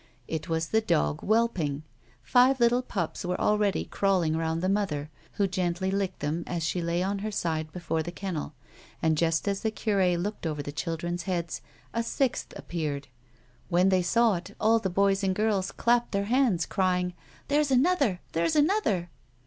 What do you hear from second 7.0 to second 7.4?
on her